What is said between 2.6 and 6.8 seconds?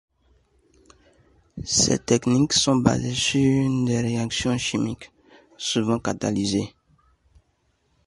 basées sur des réactions chimiques, souvent catalysées.